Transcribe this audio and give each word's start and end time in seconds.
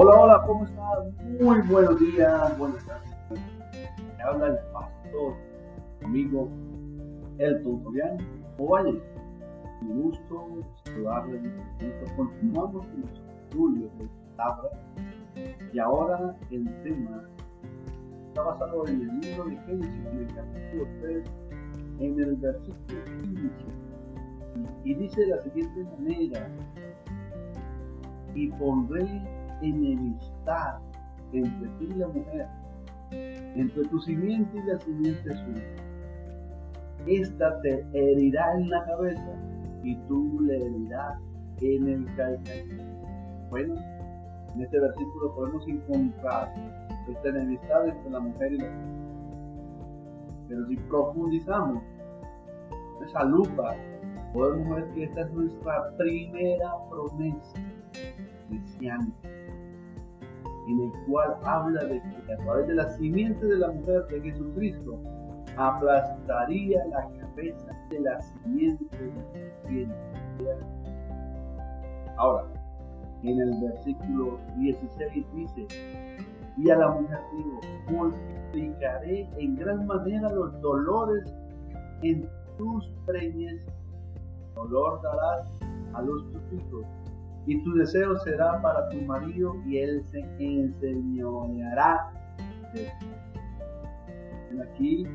Hola, 0.00 0.14
hola, 0.14 0.42
¿cómo 0.46 0.64
están? 0.64 1.12
Muy 1.40 1.60
buenos 1.62 1.98
días, 1.98 2.56
buenas 2.56 2.86
tardes. 2.86 3.10
Me 4.16 4.22
habla 4.22 4.46
el 4.46 4.58
pastor, 4.72 5.34
amigo 6.04 6.48
Elton 7.38 7.82
Fabián 7.82 8.18
Ovalle. 8.58 9.02
Un 9.82 10.02
gusto 10.02 10.46
saludarles. 10.84 11.42
Continuamos 12.16 12.86
con 12.86 13.00
los 13.00 13.10
estudios 13.10 13.98
de 13.98 14.08
palabra 14.36 14.70
y 15.72 15.78
ahora 15.80 16.36
el 16.52 16.64
tema 16.84 17.24
está 18.28 18.42
basado 18.42 18.86
en 18.86 19.00
el 19.00 19.18
libro 19.18 19.46
de 19.46 19.56
Génesis, 19.66 20.06
en 20.12 20.18
el 20.18 20.26
capítulo 20.32 20.86
3, 21.00 21.24
en 21.98 22.20
el 22.20 22.36
versículo 22.36 23.04
15. 23.20 23.50
Y 24.84 24.94
dice 24.94 25.20
de 25.22 25.26
la 25.26 25.42
siguiente 25.42 25.84
manera: 25.98 26.48
Y 28.36 28.46
pondré 28.52 29.37
enemistad 29.62 30.78
entre 31.32 31.68
ti 31.78 31.88
y 31.90 31.94
la 31.94 32.08
mujer, 32.08 32.46
entre 33.10 33.84
tu 33.84 34.00
simiente 34.00 34.58
y 34.58 34.62
la 34.62 34.78
simiente 34.80 35.30
suya. 35.30 35.64
Esta 37.06 37.60
te 37.62 37.86
herirá 37.92 38.54
en 38.54 38.70
la 38.70 38.84
cabeza 38.84 39.32
y 39.82 39.96
tú 40.08 40.40
le 40.42 40.56
herirás 40.56 41.18
en 41.60 41.88
el 41.88 42.04
calcaño. 42.16 42.84
Bueno, 43.50 43.74
en 44.54 44.62
este 44.62 44.80
versículo 44.80 45.34
podemos 45.34 45.66
encontrar 45.68 46.52
esta 47.08 47.28
enemistad 47.28 47.88
entre 47.88 48.10
la 48.10 48.20
mujer 48.20 48.52
y 48.52 48.58
la 48.58 48.70
mujer. 48.70 48.98
Pero 50.48 50.66
si 50.66 50.76
profundizamos 50.76 51.82
esa 53.06 53.24
lupa, 53.24 53.74
podemos 54.32 54.76
ver 54.76 54.90
que 54.94 55.04
esta 55.04 55.20
es 55.22 55.32
nuestra 55.32 55.96
primera 55.96 56.72
promesa 56.90 57.58
mesiánica 58.50 59.37
en 60.68 60.80
el 60.82 60.92
cual 61.06 61.36
habla 61.44 61.84
de 61.84 62.00
que 62.26 62.32
a 62.32 62.36
través 62.36 62.66
de 62.68 62.74
la 62.74 62.88
simiente 62.90 63.46
de 63.46 63.56
la 63.56 63.70
mujer 63.70 64.06
de 64.08 64.20
Jesucristo 64.20 65.00
aplastaría 65.56 66.84
la 66.86 67.08
cabeza 67.18 67.76
de 67.90 68.00
la 68.00 68.20
simiente 68.20 69.12
de 69.68 69.86
la. 69.86 69.94
Ahora, 72.16 72.44
en 73.22 73.40
el 73.40 73.60
versículo 73.60 74.38
16 74.56 75.26
dice, 75.34 75.66
y 76.58 76.70
a 76.70 76.76
la 76.76 76.90
mujer 76.90 77.18
digo, 77.36 77.60
multiplicaré 77.90 79.28
en 79.38 79.56
gran 79.56 79.86
manera 79.86 80.28
los 80.30 80.60
dolores 80.60 81.32
en 82.02 82.28
tus 82.56 82.88
preñez, 83.06 83.64
dolor 84.54 85.00
darás 85.02 85.48
a 85.94 86.02
los 86.02 86.24
tus 86.32 86.84
y 87.46 87.62
tu 87.62 87.74
deseo 87.74 88.16
será 88.18 88.60
para 88.60 88.88
tu 88.90 89.00
marido 89.02 89.56
y 89.66 89.78
él 89.78 90.04
se 90.06 90.20
enseñoreará 90.38 92.12
de. 92.74 92.90
Aquí 94.62 95.06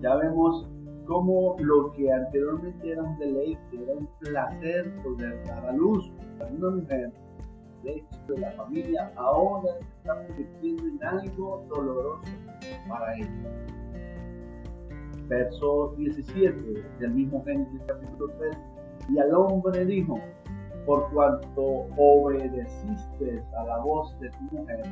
ya 0.00 0.14
vemos 0.16 0.68
cómo 1.06 1.56
lo 1.58 1.92
que 1.92 2.10
anteriormente 2.12 2.90
era 2.90 3.02
un 3.02 3.18
deleite, 3.18 3.82
era 3.82 3.92
un 3.92 4.08
placer 4.20 4.94
poder 5.02 5.44
dar 5.46 5.66
a 5.66 5.72
luz 5.72 6.10
a 6.40 6.44
una 6.46 6.70
mujer, 6.70 7.12
de 7.82 8.02
de 8.28 8.38
la 8.38 8.50
familia, 8.52 9.12
ahora 9.16 9.74
se 9.78 9.84
está 9.98 10.26
convirtiendo 10.26 10.84
en 10.84 11.04
algo 11.04 11.64
doloroso 11.68 12.32
para 12.88 13.14
ella. 13.16 13.28
Verso 15.28 15.94
17 15.98 16.82
del 17.00 17.10
mismo 17.10 17.44
Génesis 17.44 17.80
capítulo 17.86 18.32
3, 18.38 18.56
y 19.10 19.18
al 19.18 19.34
hombre 19.34 19.84
dijo, 19.84 20.18
por 20.86 21.10
cuanto 21.12 21.86
obedeciste 21.96 23.42
a 23.58 23.64
la 23.64 23.78
voz 23.78 24.18
de 24.20 24.30
tu 24.30 24.56
mujer 24.56 24.84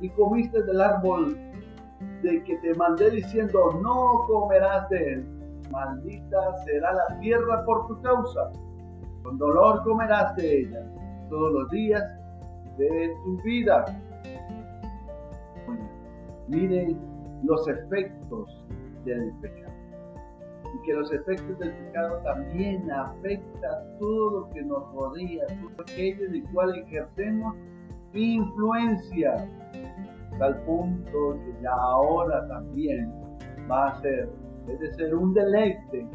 y 0.00 0.08
comiste 0.10 0.62
del 0.62 0.80
árbol 0.80 1.38
de 2.22 2.42
que 2.44 2.56
te 2.58 2.74
mandé 2.74 3.10
diciendo, 3.10 3.80
no 3.82 4.24
comerás 4.26 4.88
de 4.88 5.14
él, 5.14 5.26
maldita 5.70 6.56
será 6.64 6.92
la 6.92 7.20
tierra 7.20 7.64
por 7.64 7.86
tu 7.86 8.00
causa, 8.02 8.50
con 9.22 9.38
dolor 9.38 9.82
comerás 9.84 10.34
de 10.36 10.60
ella 10.60 10.84
todos 11.28 11.52
los 11.52 11.70
días 11.70 12.02
de 12.76 13.14
tu 13.24 13.42
vida. 13.42 13.84
miren 16.48 16.98
los 17.44 17.68
efectos 17.68 18.64
del 19.04 19.32
pecado 19.40 19.77
que 20.84 20.92
los 20.92 21.12
efectos 21.12 21.58
del 21.58 21.72
pecado 21.72 22.18
también 22.24 22.90
afectan 22.90 23.98
todo 23.98 24.30
lo 24.30 24.50
que 24.50 24.62
nos 24.62 24.92
rodea, 24.92 25.46
todo 25.46 25.82
aquello 25.82 26.26
en 26.26 26.34
el 26.36 26.52
cual 26.52 26.74
ejercemos 26.76 27.54
influencia, 28.14 29.48
tal 30.38 30.60
punto 30.62 31.38
que 31.44 31.62
ya 31.62 31.72
ahora 31.72 32.46
también 32.48 33.12
va 33.70 33.88
a 33.88 34.00
ser, 34.00 34.30
es 34.66 34.80
de 34.80 34.94
ser 34.94 35.14
un 35.14 35.34
deleite, 35.34 36.08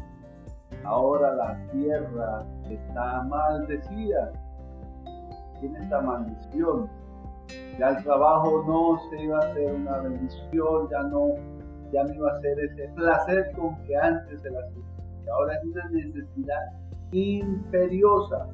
ahora 0.84 1.34
la 1.34 1.66
tierra 1.72 2.44
está 2.68 3.22
maldecida, 3.22 4.32
tiene 5.60 5.78
esta 5.78 6.00
maldición, 6.00 6.88
ya 7.78 7.90
el 7.90 8.04
trabajo 8.04 8.64
no 8.66 8.98
se 9.10 9.24
iba 9.24 9.38
a 9.38 9.50
hacer 9.50 9.74
una 9.74 9.98
bendición, 9.98 10.88
ya 10.90 11.02
no 11.04 11.53
ya 11.92 12.04
no 12.04 12.14
iba 12.14 12.30
a 12.30 12.40
ser 12.40 12.58
ese 12.58 12.88
placer 12.94 13.52
con 13.56 13.76
que 13.84 13.96
antes 13.96 14.40
se 14.40 14.50
la 14.50 14.60
hacía. 14.60 15.32
Ahora 15.32 15.54
es 15.56 15.64
una 15.64 15.88
necesidad 15.90 16.60
imperiosa. 17.12 18.48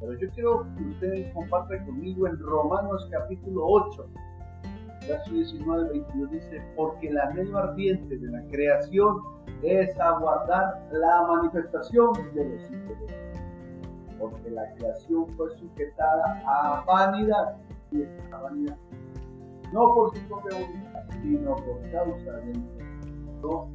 Pero 0.00 0.14
yo 0.14 0.30
quiero 0.30 0.66
que 0.76 0.84
ustedes 0.84 1.34
compartan 1.34 1.84
conmigo 1.84 2.26
en 2.26 2.38
Romanos 2.38 3.06
capítulo 3.10 3.62
8, 3.66 4.06
verso 5.06 5.32
19 5.32 5.88
22 5.90 6.30
dice, 6.30 6.62
porque 6.74 7.10
la 7.10 7.24
anhelo 7.24 7.58
ardiente 7.58 8.16
de 8.16 8.30
la 8.30 8.42
creación 8.46 9.18
es 9.62 9.98
aguardar 10.00 10.88
la 10.92 11.22
manifestación 11.26 12.12
de 12.34 12.48
los 12.48 12.70
hijos. 12.70 12.96
Porque 14.18 14.50
la 14.50 14.72
creación 14.74 15.26
fue 15.36 15.50
sujetada 15.58 16.42
a 16.46 16.84
vanidad 16.86 17.56
y 17.90 18.02
esta 18.02 18.40
vanidad 18.40 18.76
no 19.72 19.94
por 19.94 20.16
su 20.16 20.22
propia 20.28 20.58
voluntad, 20.58 21.02
sino 21.22 21.56
por 21.56 21.90
causa 21.90 22.32
de 22.32 22.52
Dios. 22.52 23.68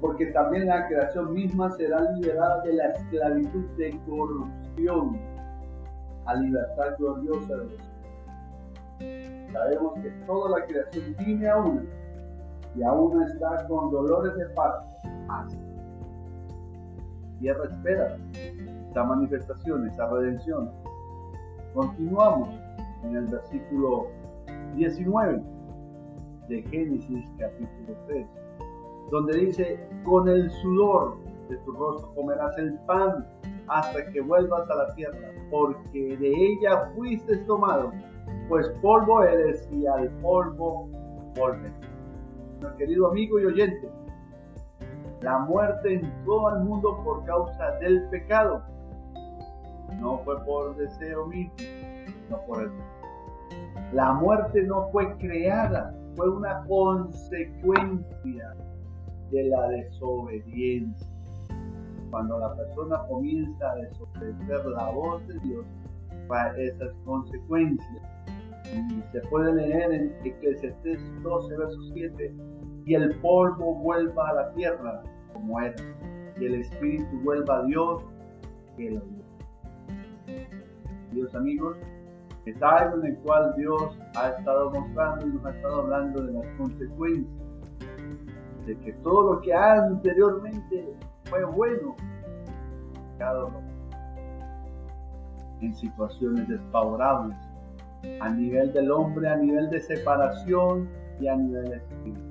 Porque 0.00 0.26
también 0.26 0.66
la 0.66 0.86
creación 0.88 1.34
misma 1.34 1.70
será 1.72 2.12
liberada 2.12 2.62
de 2.62 2.72
la 2.74 2.86
esclavitud 2.90 3.64
de 3.76 4.00
corrupción 4.08 5.18
a 6.26 6.34
libertad 6.34 6.96
gloriosa 6.98 7.56
de 7.56 7.66
Dios. 7.66 9.52
Sabemos 9.52 9.94
que 9.94 10.10
toda 10.26 10.58
la 10.58 10.66
creación 10.66 11.16
viene 11.18 11.48
a 11.48 11.56
una 11.56 11.82
y 12.76 12.82
aún 12.82 13.22
está 13.22 13.66
con 13.66 13.90
dolores 13.90 14.36
de 14.36 14.46
parto. 14.50 14.86
Tierra 17.40 17.64
espera 17.64 18.16
esta 18.86 19.04
manifestación, 19.04 19.88
esta 19.88 20.08
redención. 20.08 20.70
Continuamos 21.74 22.50
en 23.04 23.16
el 23.16 23.26
versículo 23.26 24.08
19 24.76 25.42
de 26.48 26.62
Génesis 26.62 27.30
capítulo 27.38 27.96
3, 28.06 28.26
donde 29.10 29.38
dice, 29.38 29.88
con 30.04 30.28
el 30.28 30.50
sudor 30.50 31.16
de 31.48 31.56
tu 31.58 31.72
rostro 31.72 32.14
comerás 32.14 32.56
el 32.58 32.78
pan 32.86 33.26
hasta 33.68 34.10
que 34.10 34.20
vuelvas 34.20 34.68
a 34.70 34.74
la 34.74 34.94
tierra, 34.94 35.30
porque 35.50 36.16
de 36.16 36.28
ella 36.28 36.90
fuiste 36.94 37.36
tomado, 37.38 37.92
pues 38.48 38.68
polvo 38.82 39.22
eres 39.22 39.68
y 39.72 39.86
al 39.86 40.08
polvo 40.20 40.88
volverás. 41.36 41.72
Querido 42.76 43.08
amigo 43.08 43.40
y 43.40 43.46
oyente, 43.46 43.88
la 45.22 45.38
muerte 45.38 45.94
entró 45.94 46.48
al 46.48 46.64
mundo 46.64 47.00
por 47.04 47.24
causa 47.24 47.72
del 47.78 48.08
pecado. 48.08 48.62
No 49.98 50.18
fue 50.24 50.42
por 50.44 50.76
deseo 50.76 51.26
mismo, 51.26 51.54
no 52.30 52.40
por 52.46 52.62
el 52.62 52.70
la 53.92 54.12
muerte 54.14 54.62
no 54.62 54.88
fue 54.90 55.16
creada, 55.18 55.94
fue 56.16 56.30
una 56.30 56.64
consecuencia 56.66 58.54
de 59.30 59.44
la 59.44 59.68
desobediencia. 59.68 61.06
Cuando 62.10 62.38
la 62.38 62.54
persona 62.56 63.00
comienza 63.08 63.70
a 63.70 63.76
desobedecer 63.76 64.66
la 64.66 64.90
voz 64.90 65.26
de 65.28 65.38
Dios, 65.40 65.64
para 66.30 66.56
esas 66.56 66.92
consecuencias. 67.04 68.02
Y 68.72 69.02
se 69.12 69.20
puede 69.28 69.52
leer 69.52 69.92
en 69.92 70.14
Eclesiastes 70.24 71.00
12, 71.22 71.56
verso 71.56 71.82
7, 71.92 72.34
y 72.86 72.94
el 72.94 73.14
polvo 73.16 73.74
vuelva 73.74 74.28
a 74.28 74.34
la 74.34 74.50
tierra 74.52 75.02
como 75.32 75.60
era, 75.60 75.74
y 76.38 76.44
el 76.44 76.54
espíritu 76.54 77.20
vuelva 77.24 77.58
a 77.58 77.64
Dios 77.64 78.02
que 78.76 78.90
lo 78.92 79.00
dio. 79.00 79.24
Dios 81.12 81.34
amigos, 81.34 81.76
es 82.46 82.62
algo 82.62 82.98
en 83.00 83.06
el 83.06 83.18
cual 83.18 83.54
Dios 83.56 83.98
ha 84.16 84.30
estado 84.30 84.70
mostrando 84.70 85.26
y 85.26 85.30
nos 85.30 85.44
ha 85.44 85.50
estado 85.50 85.82
hablando 85.82 86.22
de 86.22 86.32
las 86.32 86.46
consecuencias 86.56 87.40
de 88.66 88.78
que 88.78 88.92
todo 89.04 89.34
lo 89.34 89.40
que 89.40 89.54
anteriormente 89.54 90.94
fue 91.24 91.44
bueno, 91.44 91.96
cada 93.18 93.48
en 95.60 95.74
situaciones 95.74 96.48
desfavorables 96.48 97.36
a 98.20 98.30
nivel 98.30 98.72
del 98.72 98.90
hombre, 98.90 99.28
a 99.28 99.36
nivel 99.36 99.68
de 99.70 99.80
separación 99.80 100.88
y 101.20 101.28
a 101.28 101.36
nivel 101.36 101.72
espiritual. 101.72 102.30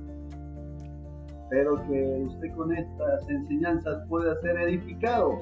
Espero 1.43 1.75
que 1.87 2.23
usted 2.27 2.55
con 2.55 2.75
estas 2.75 3.29
enseñanzas 3.29 4.03
pueda 4.07 4.35
ser 4.41 4.57
edificado 4.61 5.39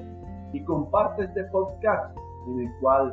y 0.52 0.62
comparte 0.64 1.24
este 1.24 1.44
podcast 1.44 2.16
en 2.48 2.60
el 2.60 2.70
cual 2.80 3.12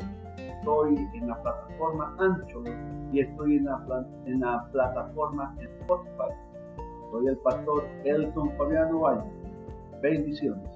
estoy 0.66 1.08
en 1.14 1.28
la 1.28 1.40
plataforma 1.44 2.16
Ancho 2.18 2.64
y 3.12 3.20
estoy 3.20 3.58
en 3.58 3.66
la, 3.66 4.06
en 4.26 4.40
la 4.40 4.68
plataforma 4.72 5.56
Spotify. 5.62 6.34
Soy 7.12 7.28
el 7.28 7.38
pastor 7.38 7.88
Elton 8.04 8.52
Fabiano 8.58 9.02
Valle. 9.02 9.22
Bendiciones. 10.02 10.68